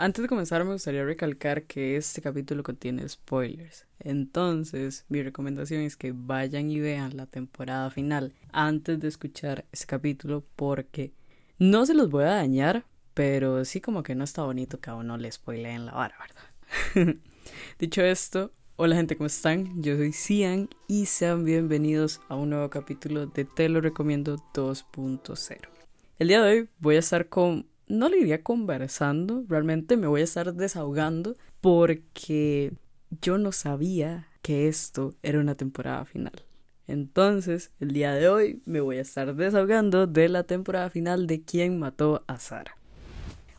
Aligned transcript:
Antes 0.00 0.22
de 0.22 0.28
comenzar 0.28 0.64
me 0.64 0.74
gustaría 0.74 1.04
recalcar 1.04 1.64
que 1.64 1.96
este 1.96 2.22
capítulo 2.22 2.62
contiene 2.62 3.08
spoilers. 3.08 3.84
Entonces, 3.98 5.04
mi 5.08 5.24
recomendación 5.24 5.80
es 5.80 5.96
que 5.96 6.12
vayan 6.14 6.70
y 6.70 6.78
vean 6.78 7.16
la 7.16 7.26
temporada 7.26 7.90
final 7.90 8.32
antes 8.52 9.00
de 9.00 9.08
escuchar 9.08 9.64
este 9.72 9.86
capítulo 9.86 10.44
porque 10.54 11.14
no 11.58 11.84
se 11.84 11.94
los 11.94 12.10
voy 12.10 12.22
a 12.22 12.36
dañar, 12.36 12.84
pero 13.12 13.64
sí 13.64 13.80
como 13.80 14.04
que 14.04 14.14
no 14.14 14.22
está 14.22 14.44
bonito 14.44 14.78
que 14.78 14.88
a 14.88 14.94
uno 14.94 15.16
le 15.16 15.32
spoileen 15.32 15.86
la 15.86 15.94
vara, 15.94 16.14
¿verdad? 16.20 17.16
Dicho 17.80 18.00
esto, 18.00 18.52
hola 18.76 18.94
gente, 18.94 19.16
¿cómo 19.16 19.26
están? 19.26 19.82
Yo 19.82 19.96
soy 19.96 20.12
Cian 20.12 20.68
y 20.86 21.06
sean 21.06 21.44
bienvenidos 21.44 22.20
a 22.28 22.36
un 22.36 22.50
nuevo 22.50 22.70
capítulo 22.70 23.26
de 23.26 23.44
Te 23.44 23.68
lo 23.68 23.80
recomiendo 23.80 24.36
2.0. 24.54 25.58
El 26.20 26.28
día 26.28 26.40
de 26.40 26.50
hoy 26.52 26.68
voy 26.78 26.94
a 26.94 27.00
estar 27.00 27.28
con 27.28 27.66
no 27.88 28.08
le 28.08 28.18
iría 28.18 28.42
conversando, 28.42 29.44
realmente 29.48 29.96
me 29.96 30.06
voy 30.06 30.20
a 30.20 30.24
estar 30.24 30.54
desahogando 30.54 31.36
porque 31.60 32.72
yo 33.20 33.38
no 33.38 33.52
sabía 33.52 34.28
que 34.42 34.68
esto 34.68 35.14
era 35.22 35.40
una 35.40 35.54
temporada 35.54 36.04
final. 36.04 36.32
Entonces, 36.86 37.70
el 37.80 37.92
día 37.92 38.12
de 38.12 38.28
hoy 38.28 38.62
me 38.64 38.80
voy 38.80 38.96
a 38.98 39.02
estar 39.02 39.34
desahogando 39.34 40.06
de 40.06 40.28
la 40.28 40.44
temporada 40.44 40.88
final 40.90 41.26
de 41.26 41.42
quién 41.42 41.78
mató 41.78 42.24
a 42.26 42.38
Sara. 42.38 42.76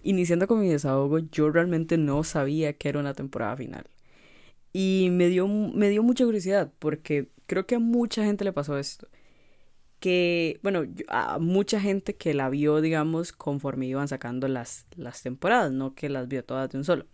Iniciando 0.01 0.47
con 0.47 0.61
mi 0.61 0.69
desahogo, 0.69 1.19
yo 1.19 1.51
realmente 1.51 1.97
no 1.97 2.23
sabía 2.23 2.73
que 2.73 2.89
era 2.89 2.99
una 2.99 3.13
temporada 3.13 3.55
final. 3.57 3.85
Y 4.73 5.09
me 5.11 5.27
dio, 5.27 5.47
me 5.47 5.89
dio 5.89 6.03
mucha 6.03 6.25
curiosidad 6.25 6.71
porque 6.79 7.29
creo 7.45 7.65
que 7.65 7.75
a 7.75 7.79
mucha 7.79 8.23
gente 8.23 8.45
le 8.45 8.53
pasó 8.53 8.77
esto 8.77 9.07
que, 9.99 10.59
bueno, 10.63 10.83
a 11.07 11.39
mucha 11.39 11.79
gente 11.79 12.15
que 12.15 12.33
la 12.33 12.49
vio, 12.49 12.81
digamos, 12.81 13.31
conforme 13.33 13.87
iban 13.87 14.07
sacando 14.07 14.47
las, 14.47 14.85
las 14.95 15.21
temporadas, 15.21 15.71
no 15.71 15.93
que 15.93 16.09
las 16.09 16.27
vio 16.27 16.43
todas 16.43 16.69
de 16.69 16.77
un 16.77 16.83
solo. 16.83 17.05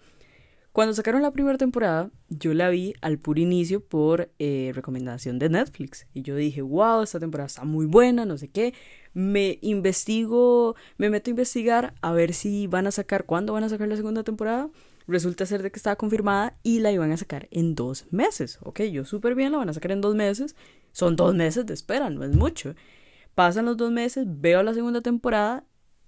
Cuando 0.76 0.94
sacaron 0.94 1.22
la 1.22 1.32
primera 1.32 1.58
temporada, 1.58 2.12
yo 2.28 2.54
la 2.54 2.70
vi 2.70 2.96
al 3.00 3.18
puro 3.18 3.40
inicio 3.40 3.80
por 3.80 4.30
eh, 4.40 4.74
recomendación 4.76 5.40
de 5.40 5.48
Netflix. 5.48 6.06
Y 6.14 6.22
yo 6.22 6.36
dije, 6.36 6.62
wow, 6.62 7.02
esta 7.02 7.18
temporada 7.18 7.48
está 7.48 7.64
muy 7.64 7.86
buena, 7.86 8.26
no 8.26 8.38
sé 8.38 8.50
qué. 8.50 8.74
Me 9.14 9.58
investigo, 9.62 10.76
me 10.98 11.10
meto 11.10 11.30
a 11.30 11.32
investigar 11.32 11.94
a 12.02 12.12
ver 12.12 12.34
si 12.34 12.68
van 12.68 12.88
a 12.88 12.92
sacar, 12.92 13.24
cuándo 13.24 13.54
van 13.54 13.64
a 13.64 13.70
sacar 13.70 13.88
la 13.88 13.96
segunda 13.96 14.24
temporada. 14.26 14.70
Resulta 15.08 15.46
ser 15.46 15.64
de 15.64 15.72
que 15.72 15.78
estaba 15.78 15.96
confirmada 15.96 16.58
y 16.62 16.80
la 16.82 16.92
iban 16.92 17.14
a 17.14 17.16
sacar 17.16 17.48
en 17.52 17.74
dos 17.74 18.08
meses. 18.12 18.60
Ok, 18.62 18.82
yo 18.82 19.06
súper 19.06 19.34
bien, 19.34 19.54
la 19.54 19.60
van 19.60 19.70
a 19.70 19.74
sacar 19.74 19.94
en 19.94 20.02
dos 20.02 20.14
meses. 20.14 20.58
Son 20.96 21.18
dos 21.18 21.36
meses 21.36 21.66
de 21.66 21.74
espera, 21.74 22.10
no 22.10 22.24
es 22.24 22.34
mucho. 22.34 22.74
Pasan 23.36 23.66
los 23.66 23.76
dos 23.76 23.92
meses, 23.92 24.26
veo 24.26 24.64
la 24.64 24.74
segunda 24.74 25.02
temporada 25.02 25.66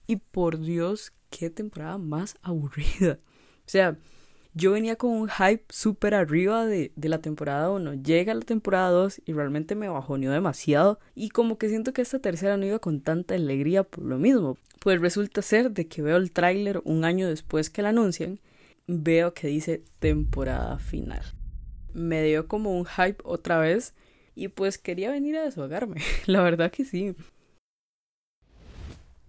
y 0.07 0.15
por 0.15 0.61
Dios, 0.61 1.11
qué 1.29 1.49
temporada 1.49 1.97
más 1.97 2.37
aburrida. 2.41 3.19
O 3.57 3.69
sea, 3.69 3.97
yo 4.53 4.71
venía 4.71 4.95
con 4.95 5.11
un 5.11 5.27
hype 5.27 5.65
súper 5.67 6.15
arriba 6.15 6.65
de, 6.65 6.93
de, 6.95 7.09
la 7.09 7.19
temporada 7.19 7.69
1. 7.69 7.95
Llega 7.95 8.33
la 8.33 8.45
temporada 8.45 8.89
2 8.91 9.23
y 9.25 9.33
realmente 9.33 9.75
me 9.75 9.89
bajoneó 9.89 10.31
demasiado. 10.31 11.01
Y 11.15 11.31
como 11.31 11.57
que 11.57 11.67
siento 11.67 11.91
que 11.91 12.01
esta 12.01 12.19
tercera 12.19 12.55
no 12.55 12.65
iba 12.65 12.79
con 12.79 13.01
tanta 13.01 13.35
alegría 13.35 13.83
por 13.83 14.05
lo 14.05 14.17
mismo. 14.17 14.57
Pues 14.79 15.01
resulta 15.01 15.41
ser 15.41 15.71
de 15.71 15.89
que 15.89 16.01
veo 16.01 16.15
el 16.15 16.31
tráiler 16.31 16.81
un 16.85 17.03
año 17.03 17.27
después 17.27 17.69
que 17.69 17.81
la 17.81 17.89
anuncian. 17.89 18.39
Veo 18.87 19.33
que 19.33 19.49
dice 19.49 19.83
temporada 19.99 20.79
final. 20.79 21.23
Me 21.93 22.23
dio 22.23 22.47
como 22.47 22.79
un 22.79 22.85
hype 22.85 23.21
otra 23.25 23.59
vez 23.59 23.93
y 24.37 24.49
pues 24.49 24.77
quería 24.77 25.09
venir 25.09 25.35
a 25.35 25.43
deshogarme, 25.43 25.99
la 26.27 26.41
verdad 26.43 26.71
que 26.71 26.85
sí. 26.85 27.15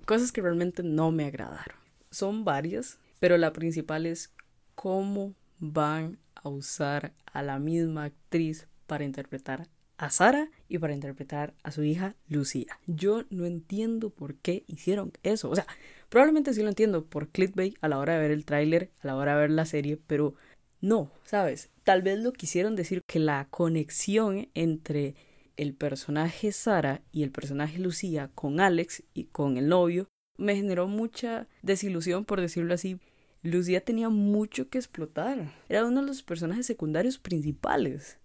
Cosas 0.04 0.32
que 0.32 0.42
realmente 0.42 0.82
no 0.82 1.10
me 1.10 1.24
agradaron. 1.24 1.76
Son 2.10 2.44
varias, 2.44 2.98
pero 3.18 3.38
la 3.38 3.52
principal 3.52 4.04
es 4.06 4.32
cómo 4.74 5.34
van 5.58 6.18
a 6.34 6.50
usar 6.50 7.14
a 7.32 7.42
la 7.42 7.58
misma 7.58 8.04
actriz 8.04 8.68
para 8.86 9.04
interpretar 9.04 9.68
a 9.96 10.10
Sara 10.10 10.50
y 10.68 10.78
para 10.78 10.94
interpretar 10.94 11.54
a 11.62 11.70
su 11.70 11.82
hija 11.82 12.14
Lucía. 12.28 12.78
Yo 12.86 13.24
no 13.30 13.46
entiendo 13.46 14.10
por 14.10 14.34
qué 14.36 14.64
hicieron 14.66 15.12
eso. 15.22 15.50
O 15.50 15.54
sea, 15.54 15.66
probablemente 16.10 16.52
sí 16.52 16.62
lo 16.62 16.68
entiendo 16.68 17.04
por 17.04 17.28
clickbait 17.28 17.76
a 17.80 17.88
la 17.88 17.98
hora 17.98 18.14
de 18.14 18.20
ver 18.20 18.30
el 18.30 18.44
tráiler, 18.44 18.90
a 19.02 19.06
la 19.06 19.16
hora 19.16 19.34
de 19.34 19.40
ver 19.40 19.50
la 19.50 19.64
serie, 19.64 19.98
pero 20.06 20.34
no, 20.80 21.10
¿sabes? 21.24 21.70
Tal 21.84 22.02
vez 22.02 22.18
lo 22.20 22.32
quisieron 22.32 22.76
decir 22.76 23.02
que 23.06 23.18
la 23.18 23.48
conexión 23.50 24.48
entre 24.54 25.14
el 25.56 25.74
personaje 25.74 26.52
Sara 26.52 27.02
y 27.12 27.24
el 27.24 27.30
personaje 27.30 27.78
Lucía 27.78 28.30
con 28.34 28.60
Alex 28.60 29.02
y 29.12 29.24
con 29.24 29.56
el 29.56 29.68
novio 29.68 30.06
me 30.36 30.54
generó 30.54 30.86
mucha 30.86 31.48
desilusión, 31.62 32.24
por 32.24 32.40
decirlo 32.40 32.74
así. 32.74 32.98
Lucía 33.42 33.80
tenía 33.80 34.08
mucho 34.08 34.68
que 34.68 34.78
explotar. 34.78 35.52
Era 35.68 35.84
uno 35.84 36.00
de 36.00 36.06
los 36.06 36.22
personajes 36.22 36.66
secundarios 36.66 37.18
principales. 37.18 38.18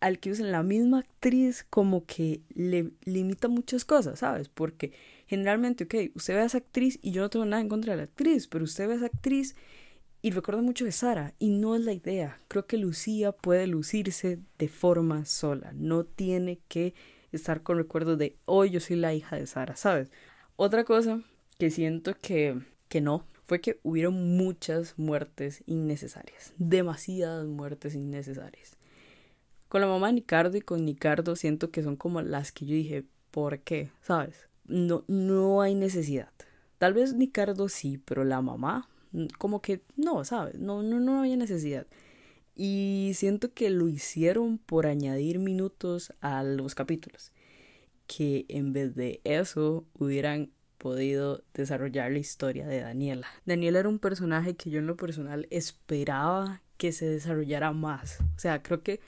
Al 0.00 0.18
que 0.18 0.30
usan 0.30 0.52
la 0.52 0.62
misma 0.62 1.00
actriz 1.00 1.66
como 1.68 2.06
que 2.06 2.40
le 2.54 2.92
limita 3.04 3.48
muchas 3.48 3.84
cosas, 3.84 4.20
¿sabes? 4.20 4.48
Porque 4.48 4.92
generalmente, 5.26 5.84
ok, 5.84 6.14
usted 6.14 6.34
ve 6.34 6.40
a 6.40 6.44
esa 6.44 6.58
actriz 6.58 6.98
y 7.02 7.10
yo 7.10 7.20
no 7.20 7.30
tengo 7.30 7.44
nada 7.44 7.60
en 7.60 7.68
contra 7.68 7.92
de 7.92 7.98
la 7.98 8.04
actriz, 8.04 8.46
pero 8.46 8.64
usted 8.64 8.86
ve 8.86 8.94
a 8.94 8.96
esa 8.96 9.06
actriz 9.06 9.56
y 10.28 10.30
recuerdo 10.30 10.60
mucho 10.60 10.84
de 10.84 10.92
Sara, 10.92 11.32
y 11.38 11.48
no 11.48 11.74
es 11.74 11.80
la 11.80 11.94
idea. 11.94 12.38
Creo 12.48 12.66
que 12.66 12.76
Lucía 12.76 13.32
puede 13.32 13.66
lucirse 13.66 14.38
de 14.58 14.68
forma 14.68 15.24
sola. 15.24 15.72
No 15.72 16.04
tiene 16.04 16.60
que 16.68 16.92
estar 17.32 17.62
con 17.62 17.78
recuerdos 17.78 18.18
de 18.18 18.36
hoy 18.44 18.68
yo 18.68 18.78
soy 18.78 18.96
la 18.96 19.14
hija 19.14 19.36
de 19.36 19.46
Sara, 19.46 19.74
¿sabes? 19.74 20.10
Otra 20.56 20.84
cosa 20.84 21.22
que 21.58 21.70
siento 21.70 22.14
que, 22.20 22.60
que 22.90 23.00
no 23.00 23.24
fue 23.46 23.62
que 23.62 23.80
hubieron 23.82 24.36
muchas 24.36 24.98
muertes 24.98 25.62
innecesarias. 25.64 26.52
Demasiadas 26.58 27.46
muertes 27.46 27.94
innecesarias. 27.94 28.76
Con 29.70 29.80
la 29.80 29.86
mamá 29.86 30.08
de 30.08 30.12
Nicardo 30.12 30.58
y 30.58 30.60
con 30.60 30.84
Nicardo 30.84 31.36
siento 31.36 31.70
que 31.70 31.82
son 31.82 31.96
como 31.96 32.20
las 32.20 32.52
que 32.52 32.66
yo 32.66 32.74
dije, 32.74 33.06
¿por 33.30 33.60
qué? 33.60 33.92
¿Sabes? 34.02 34.50
No, 34.66 35.04
no 35.08 35.62
hay 35.62 35.74
necesidad. 35.74 36.28
Tal 36.76 36.92
vez 36.92 37.14
Nicardo 37.14 37.70
sí, 37.70 37.96
pero 38.04 38.24
la 38.24 38.42
mamá 38.42 38.90
como 39.38 39.60
que 39.62 39.82
no, 39.96 40.24
¿sabes? 40.24 40.58
No, 40.58 40.82
no, 40.82 41.00
no 41.00 41.20
había 41.20 41.36
necesidad. 41.36 41.86
Y 42.54 43.12
siento 43.14 43.52
que 43.54 43.70
lo 43.70 43.88
hicieron 43.88 44.58
por 44.58 44.86
añadir 44.86 45.38
minutos 45.38 46.12
a 46.20 46.42
los 46.42 46.74
capítulos. 46.74 47.32
Que 48.06 48.46
en 48.48 48.72
vez 48.72 48.94
de 48.94 49.20
eso 49.24 49.86
hubieran 49.98 50.50
podido 50.78 51.42
desarrollar 51.54 52.10
la 52.12 52.18
historia 52.18 52.66
de 52.66 52.80
Daniela. 52.80 53.26
Daniela 53.44 53.80
era 53.80 53.88
un 53.88 53.98
personaje 53.98 54.56
que 54.56 54.70
yo 54.70 54.78
en 54.78 54.86
lo 54.86 54.96
personal 54.96 55.46
esperaba 55.50 56.62
que 56.76 56.92
se 56.92 57.06
desarrollara 57.06 57.72
más. 57.72 58.20
O 58.36 58.38
sea, 58.38 58.62
creo 58.62 58.82
que 58.82 59.00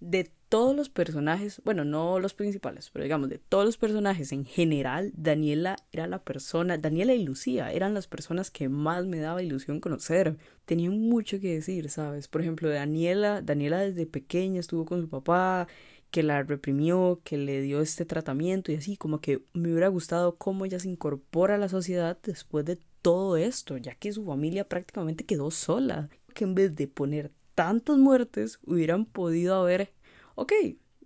de 0.00 0.30
todos 0.50 0.74
los 0.74 0.88
personajes, 0.88 1.62
bueno, 1.64 1.84
no 1.84 2.18
los 2.18 2.34
principales, 2.34 2.90
pero 2.90 3.04
digamos, 3.04 3.30
de 3.30 3.38
todos 3.38 3.64
los 3.64 3.76
personajes 3.76 4.32
en 4.32 4.44
general, 4.44 5.12
Daniela 5.16 5.76
era 5.92 6.08
la 6.08 6.18
persona, 6.18 6.76
Daniela 6.76 7.14
y 7.14 7.22
Lucía 7.22 7.72
eran 7.72 7.94
las 7.94 8.08
personas 8.08 8.50
que 8.50 8.68
más 8.68 9.06
me 9.06 9.20
daba 9.20 9.44
ilusión 9.44 9.78
conocer. 9.78 10.36
Tenían 10.64 10.98
mucho 11.00 11.38
que 11.40 11.54
decir, 11.54 11.88
¿sabes? 11.88 12.26
Por 12.26 12.40
ejemplo, 12.40 12.68
Daniela, 12.68 13.42
Daniela 13.42 13.78
desde 13.78 14.06
pequeña 14.06 14.58
estuvo 14.58 14.84
con 14.84 15.00
su 15.00 15.08
papá, 15.08 15.68
que 16.10 16.24
la 16.24 16.42
reprimió, 16.42 17.20
que 17.22 17.38
le 17.38 17.62
dio 17.62 17.80
este 17.80 18.04
tratamiento 18.04 18.72
y 18.72 18.74
así, 18.74 18.96
como 18.96 19.20
que 19.20 19.44
me 19.52 19.70
hubiera 19.70 19.86
gustado 19.86 20.34
cómo 20.36 20.64
ella 20.64 20.80
se 20.80 20.88
incorpora 20.88 21.54
a 21.54 21.58
la 21.58 21.68
sociedad 21.68 22.18
después 22.24 22.64
de 22.64 22.76
todo 23.02 23.36
esto, 23.36 23.76
ya 23.76 23.94
que 23.94 24.12
su 24.12 24.24
familia 24.24 24.68
prácticamente 24.68 25.24
quedó 25.24 25.52
sola, 25.52 26.10
que 26.34 26.42
en 26.42 26.56
vez 26.56 26.74
de 26.74 26.88
poner 26.88 27.30
tantas 27.54 27.98
muertes 27.98 28.58
hubieran 28.64 29.04
podido 29.04 29.54
haber 29.54 29.92
ok, 30.40 30.52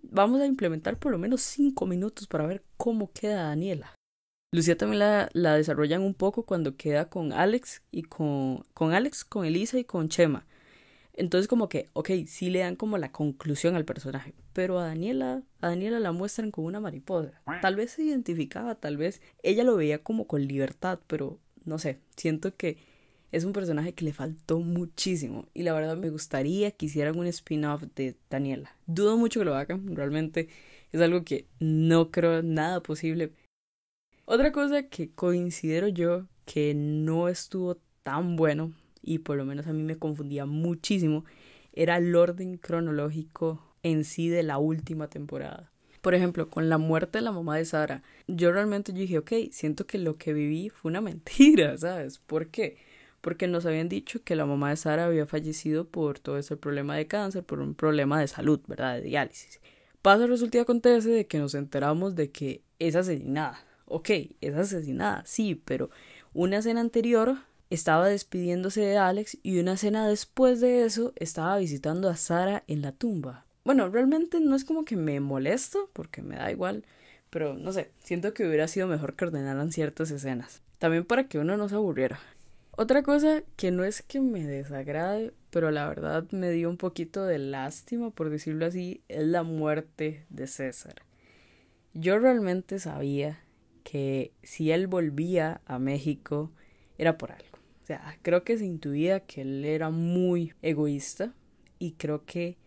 vamos 0.01 0.39
a 0.39 0.45
implementar 0.45 0.97
por 0.97 1.11
lo 1.11 1.17
menos 1.17 1.41
cinco 1.41 1.85
minutos 1.85 2.25
para 2.25 2.47
ver 2.47 2.63
cómo 2.77 3.11
queda 3.11 3.43
Daniela. 3.43 3.93
Lucía 4.53 4.77
también 4.77 4.99
la, 4.99 5.29
la 5.33 5.55
desarrollan 5.55 6.01
un 6.01 6.13
poco 6.13 6.45
cuando 6.45 6.77
queda 6.77 7.09
con 7.09 7.33
Alex 7.33 7.81
y 7.91 8.03
con, 8.03 8.63
con 8.73 8.93
Alex, 8.93 9.25
con 9.25 9.45
Elisa 9.45 9.77
y 9.77 9.83
con 9.83 10.07
Chema. 10.07 10.45
Entonces 11.11 11.49
como 11.49 11.67
que, 11.67 11.89
ok, 11.91 12.11
sí 12.27 12.49
le 12.49 12.59
dan 12.59 12.77
como 12.77 12.97
la 12.97 13.11
conclusión 13.11 13.75
al 13.75 13.83
personaje, 13.83 14.33
pero 14.53 14.79
a 14.79 14.85
Daniela, 14.87 15.43
a 15.59 15.67
Daniela 15.67 15.99
la 15.99 16.13
muestran 16.13 16.51
como 16.51 16.67
una 16.67 16.79
mariposa. 16.79 17.41
Tal 17.61 17.75
vez 17.75 17.91
se 17.91 18.03
identificaba, 18.03 18.75
tal 18.75 18.95
vez 18.95 19.21
ella 19.43 19.65
lo 19.65 19.75
veía 19.75 20.01
como 20.01 20.27
con 20.27 20.47
libertad, 20.47 20.99
pero 21.07 21.39
no 21.65 21.77
sé, 21.77 21.99
siento 22.15 22.55
que 22.55 22.77
es 23.35 23.43
un 23.43 23.51
personaje 23.51 23.93
que 23.93 24.05
le 24.05 24.13
faltó 24.13 24.59
muchísimo 24.59 25.49
y 25.53 25.63
la 25.63 25.73
verdad 25.73 25.97
me 25.97 26.09
gustaría 26.09 26.71
que 26.71 26.85
hicieran 26.85 27.19
un 27.19 27.27
spin-off 27.27 27.83
de 27.93 28.15
Daniela. 28.29 28.73
Dudo 28.87 29.17
mucho 29.17 29.41
que 29.41 29.45
lo 29.45 29.55
hagan, 29.55 29.93
realmente 29.93 30.47
es 30.93 31.01
algo 31.01 31.25
que 31.25 31.45
no 31.59 32.11
creo 32.11 32.41
nada 32.43 32.81
posible. 32.81 33.33
Otra 34.23 34.53
cosa 34.53 34.83
que 34.83 35.11
considero 35.11 35.89
yo 35.89 36.27
que 36.45 36.73
no 36.75 37.27
estuvo 37.27 37.77
tan 38.03 38.37
bueno 38.37 38.71
y 39.01 39.19
por 39.19 39.35
lo 39.35 39.43
menos 39.43 39.67
a 39.67 39.73
mí 39.73 39.83
me 39.83 39.97
confundía 39.97 40.45
muchísimo 40.45 41.25
era 41.73 41.97
el 41.97 42.15
orden 42.15 42.55
cronológico 42.55 43.61
en 43.83 44.05
sí 44.05 44.29
de 44.29 44.43
la 44.43 44.59
última 44.59 45.09
temporada. 45.09 45.73
Por 45.99 46.15
ejemplo, 46.15 46.49
con 46.49 46.69
la 46.69 46.77
muerte 46.77 47.17
de 47.17 47.23
la 47.23 47.33
mamá 47.33 47.57
de 47.57 47.65
Sara, 47.65 48.01
yo 48.27 48.53
realmente 48.53 48.93
dije, 48.93 49.17
ok, 49.17 49.33
siento 49.51 49.85
que 49.85 49.97
lo 49.97 50.15
que 50.15 50.31
viví 50.31 50.69
fue 50.69 50.89
una 50.89 51.01
mentira, 51.09 51.77
¿sabes? 51.77 52.19
¿Por 52.19 52.47
qué? 52.47 52.77
Porque 53.25 53.47
nos 53.47 53.65
habían 53.65 53.89
dicho 53.89 54.23
que 54.23 54.35
la 54.35 54.45
mamá 54.45 54.69
de 54.69 54.75
Sara 54.75 55.05
había 55.05 55.25
fallecido 55.25 55.87
por 55.87 56.19
todo 56.19 56.37
ese 56.37 56.57
problema 56.57 56.95
de 56.95 57.07
cáncer, 57.07 57.43
por 57.43 57.59
un 57.59 57.73
problema 57.73 58.19
de 58.19 58.27
salud, 58.27 58.61
¿verdad? 58.67 58.97
De 58.97 59.01
diálisis. 59.01 59.59
Pasa, 60.03 60.27
resulta 60.27 60.59
y 60.59 60.61
acontece 60.61 61.09
de 61.09 61.25
que 61.25 61.39
nos 61.39 61.55
enteramos 61.55 62.13
de 62.13 62.29
que 62.29 62.61
es 62.77 62.95
asesinada. 62.95 63.65
Ok, 63.85 64.11
es 64.41 64.53
asesinada, 64.53 65.23
sí, 65.25 65.55
pero 65.55 65.89
una 66.33 66.59
escena 66.59 66.81
anterior 66.81 67.37
estaba 67.71 68.07
despidiéndose 68.09 68.81
de 68.81 68.99
Alex 68.99 69.39
y 69.41 69.57
una 69.57 69.73
escena 69.73 70.07
después 70.07 70.61
de 70.61 70.85
eso 70.85 71.11
estaba 71.15 71.57
visitando 71.57 72.09
a 72.09 72.17
Sara 72.17 72.63
en 72.67 72.83
la 72.83 72.91
tumba. 72.91 73.47
Bueno, 73.63 73.89
realmente 73.89 74.39
no 74.39 74.55
es 74.55 74.65
como 74.65 74.85
que 74.85 74.97
me 74.97 75.19
molesto, 75.19 75.89
porque 75.93 76.21
me 76.21 76.35
da 76.35 76.51
igual, 76.51 76.85
pero 77.31 77.55
no 77.55 77.71
sé, 77.71 77.89
siento 78.03 78.35
que 78.35 78.47
hubiera 78.47 78.67
sido 78.67 78.85
mejor 78.85 79.15
que 79.15 79.25
ordenaran 79.25 79.71
ciertas 79.71 80.11
escenas. 80.11 80.61
También 80.77 81.05
para 81.05 81.27
que 81.27 81.39
uno 81.39 81.57
no 81.57 81.67
se 81.67 81.73
aburriera. 81.73 82.19
Otra 82.77 83.03
cosa 83.03 83.41
que 83.55 83.71
no 83.71 83.85
es 83.85 84.01
que 84.01 84.19
me 84.19 84.45
desagrade, 84.45 85.31
pero 85.49 85.71
la 85.71 85.87
verdad 85.87 86.29
me 86.31 86.51
dio 86.51 86.69
un 86.69 86.75
poquito 86.75 87.23
de 87.23 87.39
lástima, 87.39 88.11
por 88.11 88.29
decirlo 88.29 88.65
así, 88.65 89.01
es 89.07 89.25
la 89.25 89.43
muerte 89.43 90.25
de 90.29 90.45
César. 90.45 90.95
Yo 91.93 92.19
realmente 92.19 92.79
sabía 92.79 93.39
que 93.85 94.33
si 94.43 94.71
él 94.71 94.87
volvía 94.87 95.61
a 95.65 95.79
México 95.79 96.51
era 96.97 97.17
por 97.17 97.31
algo. 97.31 97.57
O 97.81 97.85
sea, 97.85 98.17
creo 98.23 98.43
que 98.43 98.57
se 98.57 98.65
intuía 98.65 99.21
que 99.21 99.43
él 99.43 99.63
era 99.63 99.89
muy 99.89 100.53
egoísta 100.61 101.33
y 101.79 101.93
creo 101.93 102.25
que 102.25 102.57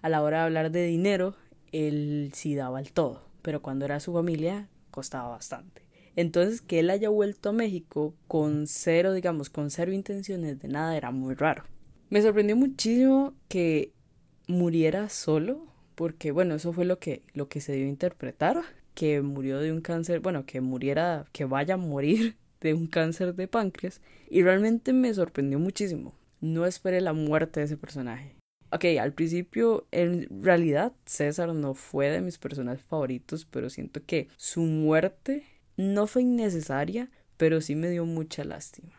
a 0.00 0.08
la 0.08 0.22
hora 0.22 0.38
de 0.38 0.44
hablar 0.44 0.70
de 0.72 0.86
dinero, 0.86 1.36
él 1.70 2.32
sí 2.34 2.56
daba 2.56 2.80
el 2.80 2.90
todo, 2.90 3.22
pero 3.42 3.62
cuando 3.62 3.84
era 3.84 4.00
su 4.00 4.12
familia 4.12 4.68
costaba 4.90 5.28
bastante. 5.28 5.82
Entonces, 6.16 6.60
que 6.60 6.80
él 6.80 6.90
haya 6.90 7.08
vuelto 7.08 7.50
a 7.50 7.52
México 7.52 8.14
con 8.28 8.66
cero, 8.66 9.12
digamos, 9.12 9.50
con 9.50 9.70
cero 9.70 9.92
intenciones 9.92 10.60
de 10.60 10.68
nada, 10.68 10.96
era 10.96 11.10
muy 11.10 11.34
raro. 11.34 11.64
Me 12.10 12.20
sorprendió 12.20 12.56
muchísimo 12.56 13.34
que 13.48 13.92
muriera 14.46 15.08
solo, 15.08 15.66
porque 15.94 16.30
bueno, 16.30 16.54
eso 16.54 16.72
fue 16.72 16.84
lo 16.84 16.98
que, 16.98 17.22
lo 17.32 17.48
que 17.48 17.60
se 17.60 17.72
dio 17.72 17.86
a 17.86 17.88
interpretar, 17.88 18.62
que 18.94 19.22
murió 19.22 19.58
de 19.58 19.72
un 19.72 19.80
cáncer, 19.80 20.20
bueno, 20.20 20.44
que 20.44 20.60
muriera, 20.60 21.26
que 21.32 21.44
vaya 21.46 21.74
a 21.74 21.78
morir 21.78 22.36
de 22.60 22.74
un 22.74 22.86
cáncer 22.86 23.34
de 23.34 23.48
páncreas, 23.48 24.00
y 24.28 24.42
realmente 24.42 24.92
me 24.92 25.12
sorprendió 25.14 25.58
muchísimo. 25.58 26.14
No 26.40 26.66
esperé 26.66 27.00
la 27.00 27.12
muerte 27.12 27.60
de 27.60 27.66
ese 27.66 27.76
personaje. 27.76 28.36
Ok, 28.72 28.84
al 29.00 29.12
principio, 29.12 29.86
en 29.90 30.42
realidad, 30.42 30.92
César 31.04 31.54
no 31.54 31.74
fue 31.74 32.08
de 32.08 32.22
mis 32.22 32.38
personajes 32.38 32.82
favoritos, 32.82 33.44
pero 33.44 33.68
siento 33.68 34.00
que 34.04 34.28
su 34.36 34.62
muerte 34.62 35.44
no 35.76 36.06
fue 36.06 36.22
innecesaria, 36.22 37.10
pero 37.36 37.60
sí 37.60 37.74
me 37.74 37.90
dio 37.90 38.04
mucha 38.04 38.44
lástima. 38.44 38.92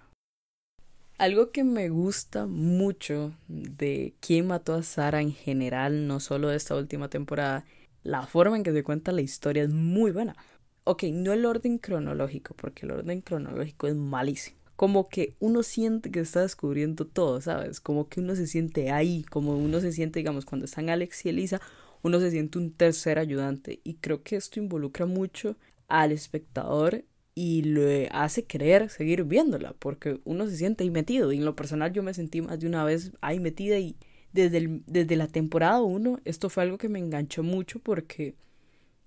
Algo 1.18 1.52
que 1.52 1.64
me 1.64 1.90
gusta 1.90 2.48
mucho 2.48 3.34
de 3.48 4.16
quién 4.20 4.48
mató 4.48 4.74
a 4.74 4.84
Sara 4.84 5.22
en 5.22 5.32
general, 5.32 6.08
no 6.08 6.20
solo 6.20 6.50
de 6.50 6.58
esta 6.58 6.76
última 6.76 7.08
temporada, 7.08 7.66
la 8.04 8.26
forma 8.26 8.58
en 8.58 8.64
que 8.64 8.74
se 8.74 8.84
cuenta 8.84 9.12
la 9.12 9.22
historia 9.22 9.64
es 9.64 9.70
muy 9.70 10.12
buena. 10.12 10.36
Ok, 10.84 11.04
no 11.14 11.32
el 11.32 11.46
orden 11.46 11.78
cronológico, 11.78 12.56
porque 12.56 12.86
el 12.86 12.92
orden 12.92 13.22
cronológico 13.22 13.88
es 13.88 13.96
malísimo. 13.96 14.58
Como 14.76 15.08
que 15.08 15.36
uno 15.40 15.64
siente 15.64 16.12
que 16.12 16.20
está 16.20 16.42
descubriendo 16.42 17.06
todo, 17.06 17.40
¿sabes? 17.40 17.80
Como 17.80 18.10
que 18.10 18.20
uno 18.20 18.36
se 18.36 18.48
siente 18.48 18.92
ahí, 18.92 19.24
como 19.30 19.56
uno 19.56 19.80
se 19.80 19.94
siente, 19.94 20.20
digamos, 20.20 20.46
cuando 20.46 20.66
están 20.66 20.90
Alex 20.90 21.26
y 21.26 21.30
Elisa, 21.30 21.62
uno 22.02 22.20
se 22.20 22.32
siente 22.32 22.58
un 22.58 22.74
tercer 22.74 23.20
ayudante. 23.20 23.80
Y 23.84 23.94
creo 23.96 24.24
que 24.24 24.36
esto 24.36 24.60
involucra 24.60 25.06
mucho 25.06 25.56
al 25.94 26.12
espectador 26.12 27.06
y 27.36 27.62
le 27.62 28.10
hace 28.12 28.46
querer 28.46 28.90
seguir 28.90 29.26
viéndola 29.26 29.74
porque 29.78 30.20
uno 30.26 30.48
se 30.48 30.58
siente 30.58 30.84
ahí 30.84 30.90
metido. 30.90 31.32
Y 31.32 31.38
en 31.38 31.46
lo 31.46 31.56
personal 31.56 31.94
yo 31.94 32.02
me 32.02 32.16
sentí 32.16 32.42
más 32.42 32.60
de 32.60 32.68
una 32.68 32.84
vez 32.84 33.12
ahí 33.22 33.40
metida 33.40 33.78
y 33.78 33.96
desde, 34.34 34.82
desde 34.88 35.16
la 35.16 35.28
temporada 35.28 35.82
1 35.84 36.22
esto 36.26 36.50
fue 36.50 36.64
algo 36.64 36.80
que 36.80 36.90
me 36.90 36.98
enganchó 36.98 37.44
mucho 37.44 37.78
porque 37.78 38.36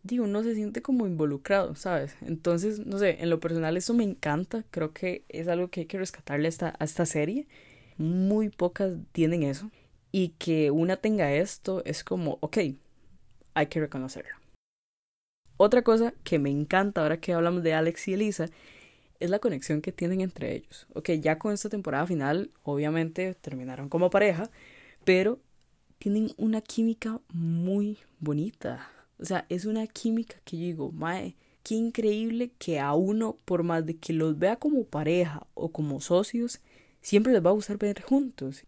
digo 0.05 0.23
uno 0.25 0.45
se 0.45 0.55
siente 0.55 0.83
como 0.83 1.09
involucrado 1.09 1.75
sabes 1.75 2.15
entonces 2.21 2.79
no 2.87 2.99
sé 2.99 3.17
en 3.21 3.31
lo 3.31 3.41
personal 3.41 3.77
eso 3.77 3.93
me 3.93 4.05
encanta. 4.05 4.65
Creo 4.71 4.93
que 4.93 5.25
es 5.29 5.49
algo 5.49 5.69
que 5.69 5.81
hay 5.81 5.87
que 5.87 5.99
rescatarle 5.99 6.47
a 6.47 6.51
esta, 6.51 6.75
a 6.79 6.85
esta 6.85 7.05
serie. 7.05 7.49
Muy 7.99 8.51
pocas 8.51 8.93
tienen 9.13 9.43
eso. 9.43 9.71
Y 10.13 10.31
que 10.39 10.71
una 10.71 10.97
tenga 10.99 11.35
esto 11.35 11.83
es 11.85 12.05
como 12.05 12.39
ok 12.41 12.59
hay 13.55 13.67
que 13.67 13.81
reconocerlo 13.81 14.36
otra 15.57 15.83
cosa 15.83 16.15
que 16.25 16.39
me 16.39 16.51
encanta 16.51 17.03
ahora 17.03 17.21
que 17.21 17.33
hablamos 17.33 17.63
de 17.63 17.75
Alex 17.75 18.09
y 18.09 18.15
Elisa 18.15 18.49
es 19.21 19.31
la 19.31 19.39
conexión 19.39 19.81
que 19.81 19.93
tienen 19.93 20.21
entre 20.21 20.55
ellos. 20.55 20.87
Ok, 20.95 21.11
ya 21.13 21.39
con 21.39 21.53
esta 21.53 21.69
temporada 21.69 22.07
final, 22.07 22.51
obviamente 22.63 23.35
terminaron 23.35 23.89
como 23.89 24.11
pareja, 24.11 24.51
pero 25.05 25.41
tienen 25.99 26.33
una 26.37 26.61
química 26.61 27.21
muy 27.33 27.99
bonita. 28.21 28.91
O 29.19 29.25
sea, 29.25 29.47
es 29.49 29.65
una 29.65 29.87
química 29.87 30.37
que 30.45 30.59
yo 30.59 30.65
digo, 30.65 30.93
mae, 30.93 31.37
qué 31.63 31.75
increíble 31.75 32.53
que 32.59 32.79
a 32.79 32.93
uno, 32.95 33.39
por 33.45 33.63
más 33.63 33.87
de 33.87 33.97
que 33.97 34.13
los 34.13 34.39
vea 34.39 34.57
como 34.57 34.85
pareja 34.85 35.47
o 35.55 35.73
como 35.73 36.01
socios, 36.01 36.61
siempre 37.01 37.33
les 37.33 37.45
va 37.45 37.51
a 37.51 37.55
gustar 37.55 37.79
ver 37.79 38.03
juntos. 38.03 38.65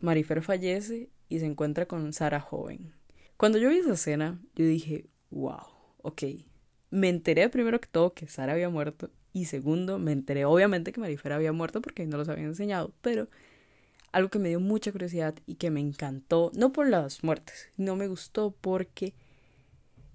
Marifer 0.00 0.42
fallece 0.42 1.08
y 1.30 1.38
se 1.38 1.46
encuentra 1.46 1.86
con 1.86 2.12
Sara 2.12 2.40
joven. 2.40 2.92
Cuando 3.36 3.58
yo 3.58 3.70
vi 3.70 3.78
esa 3.78 3.94
escena, 3.94 4.40
yo 4.54 4.66
dije, 4.66 5.06
wow, 5.34 5.66
ok. 6.02 6.22
Me 6.90 7.08
enteré 7.08 7.48
primero 7.48 7.80
que 7.80 7.88
todo 7.88 8.14
que 8.14 8.28
Sara 8.28 8.52
había 8.52 8.70
muerto 8.70 9.10
y 9.32 9.46
segundo, 9.46 9.98
me 9.98 10.12
enteré 10.12 10.44
obviamente 10.44 10.92
que 10.92 11.00
Marifera 11.00 11.34
había 11.34 11.52
muerto 11.52 11.82
porque 11.82 12.06
no 12.06 12.16
los 12.16 12.28
habían 12.28 12.46
enseñado, 12.46 12.92
pero 13.02 13.28
algo 14.12 14.30
que 14.30 14.38
me 14.38 14.48
dio 14.48 14.60
mucha 14.60 14.92
curiosidad 14.92 15.34
y 15.44 15.56
que 15.56 15.70
me 15.70 15.80
encantó, 15.80 16.52
no 16.54 16.72
por 16.72 16.88
las 16.88 17.24
muertes, 17.24 17.68
no 17.76 17.96
me 17.96 18.06
gustó 18.06 18.54
porque 18.60 19.12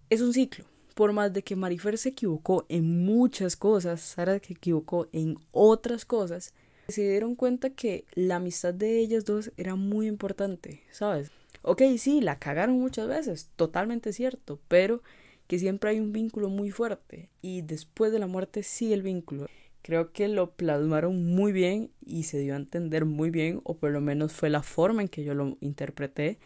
es 0.10 0.22
un 0.22 0.34
ciclo. 0.34 0.66
Por 0.96 1.12
más 1.12 1.34
de 1.34 1.44
que 1.44 1.56
Marifer 1.56 1.98
se 1.98 2.10
equivocó 2.10 2.66
en 2.70 3.06
muchas 3.06 3.58
cosas, 3.58 4.02
Sara 4.02 4.40
se 4.40 4.54
equivocó 4.54 5.08
en 5.12 5.38
otras 5.52 6.06
cosas, 6.06 6.54
se 6.88 7.02
dieron 7.10 7.36
cuenta 7.36 7.70
que 7.72 8.06
la 8.14 8.38
amistad 8.38 8.74
de 8.74 9.00
ellas 9.00 9.26
dos 9.26 9.52
era 9.58 9.76
muy 9.76 10.08
importante, 10.08 10.82
¿sabes? 10.92 11.30
Ok, 11.62 11.82
sí, 11.98 12.22
la 12.22 12.40
cagaron 12.40 12.80
muchas 12.80 13.08
veces, 13.08 13.50
totalmente 13.56 14.14
cierto, 14.14 14.60
pero 14.68 15.02
que 15.48 15.60
siempre 15.60 15.90
hay 15.90 16.00
un 16.00 16.14
vínculo 16.14 16.50
muy 16.50 16.72
fuerte 16.72 17.30
y 17.42 17.62
después 17.64 18.12
de 18.12 18.20
la 18.20 18.28
muerte 18.28 18.64
sigue 18.64 18.94
el 18.94 19.02
vínculo. 19.02 19.48
Creo 19.82 20.12
que 20.12 20.28
lo 20.28 20.52
plasmaron 20.52 21.26
muy 21.26 21.52
bien 21.52 21.92
y 22.06 22.24
se 22.24 22.40
dio 22.40 22.54
a 22.54 22.58
entender 22.58 23.06
muy 23.06 23.30
bien, 23.30 23.62
o 23.64 23.78
por 23.78 23.92
lo 23.92 24.02
menos 24.02 24.34
fue 24.34 24.50
la 24.50 24.62
forma 24.62 25.02
en 25.02 25.08
que 25.08 25.24
yo 25.24 25.34
lo 25.34 25.58
interpreté. 25.62 26.38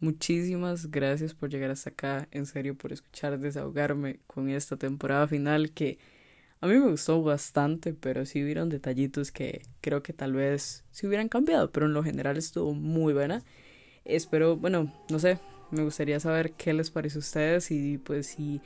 Muchísimas 0.00 0.90
gracias 0.90 1.34
por 1.34 1.50
llegar 1.50 1.70
hasta 1.70 1.90
acá, 1.90 2.28
en 2.30 2.46
serio, 2.46 2.76
por 2.76 2.92
escuchar 2.92 3.38
desahogarme 3.38 4.20
con 4.26 4.48
esta 4.48 4.76
temporada 4.76 5.26
final 5.26 5.72
que 5.72 5.98
a 6.60 6.66
mí 6.66 6.74
me 6.74 6.88
gustó 6.88 7.22
bastante, 7.22 7.94
pero 7.94 8.24
sí 8.24 8.42
hubieron 8.42 8.68
detallitos 8.68 9.32
que 9.32 9.62
creo 9.80 10.02
que 10.02 10.12
tal 10.12 10.32
vez 10.32 10.84
se 10.90 11.06
hubieran 11.06 11.28
cambiado, 11.28 11.70
pero 11.72 11.86
en 11.86 11.92
lo 11.92 12.02
general 12.02 12.36
estuvo 12.36 12.74
muy 12.74 13.12
buena. 13.12 13.44
Espero, 14.08 14.56
bueno, 14.56 14.92
no 15.10 15.18
sé, 15.18 15.38
me 15.70 15.84
gustaría 15.84 16.18
saber 16.18 16.52
qué 16.52 16.72
les 16.72 16.90
parece 16.90 17.18
a 17.18 17.20
ustedes 17.20 17.70
y 17.70 17.98
pues 17.98 18.26
si 18.26 18.60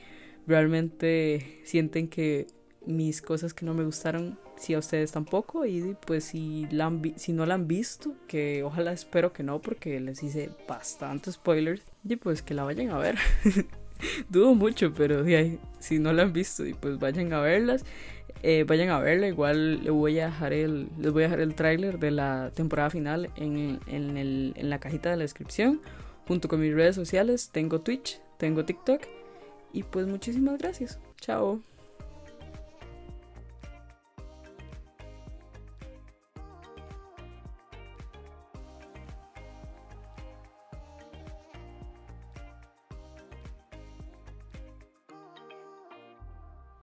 realmente 0.47 1.61
sienten 1.63 2.07
que 2.07 2.47
mis 2.85 3.21
cosas 3.21 3.53
que 3.53 3.65
no 3.65 3.73
me 3.73 3.83
gustaron, 3.83 4.37
si 4.57 4.73
a 4.73 4.79
ustedes 4.79 5.11
tampoco 5.11 5.65
y 5.65 5.95
pues 6.05 6.25
si, 6.25 6.67
la 6.71 6.91
si 7.15 7.33
no 7.33 7.45
la 7.45 7.55
han 7.55 7.67
visto, 7.67 8.15
que 8.27 8.63
ojalá 8.63 8.93
espero 8.93 9.33
que 9.33 9.43
no 9.43 9.61
porque 9.61 9.99
les 9.99 10.23
hice 10.23 10.49
bastante 10.67 11.31
spoilers 11.31 11.83
y 12.03 12.15
pues 12.15 12.41
que 12.41 12.53
la 12.53 12.63
vayan 12.63 12.89
a 12.89 12.97
ver. 12.97 13.17
Dudo 14.29 14.55
mucho, 14.55 14.93
pero 14.93 15.23
si 15.79 15.99
no 15.99 16.13
la 16.13 16.23
han 16.23 16.33
visto 16.33 16.63
pues 16.79 16.99
vayan 16.99 17.33
a 17.33 17.41
verlas. 17.41 17.83
Eh, 18.45 18.65
vayan 18.67 18.89
a 18.89 18.99
verla, 18.99 19.27
igual 19.27 19.83
les 19.83 19.91
voy 19.91 20.19
a 20.19 20.25
dejar 20.25 20.51
el, 20.51 20.89
les 20.99 21.13
voy 21.13 21.23
a 21.23 21.27
dejar 21.27 21.39
el 21.39 21.55
tráiler 21.55 21.97
de 21.97 22.11
la 22.11 22.51
temporada 22.53 22.89
final 22.89 23.29
en, 23.37 23.79
en, 23.87 24.17
el, 24.17 24.53
en 24.57 24.69
la 24.69 24.79
cajita 24.79 25.09
de 25.09 25.15
la 25.15 25.21
descripción, 25.21 25.79
junto 26.27 26.49
con 26.49 26.59
mis 26.59 26.73
redes 26.73 26.93
sociales, 26.93 27.51
tengo 27.53 27.79
Twitch, 27.79 28.19
tengo 28.37 28.65
TikTok, 28.65 29.01
y 29.71 29.83
pues 29.83 30.07
muchísimas 30.07 30.57
gracias, 30.57 30.99
chao. 31.21 31.61